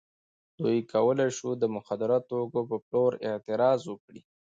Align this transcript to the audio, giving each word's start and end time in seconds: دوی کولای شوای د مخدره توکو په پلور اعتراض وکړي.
دوی 0.59 0.77
کولای 0.93 1.29
شوای 1.37 1.55
د 1.59 1.65
مخدره 1.75 2.17
توکو 2.29 2.59
په 2.69 2.77
پلور 2.85 3.11
اعتراض 3.29 3.81
وکړي. 3.87 4.21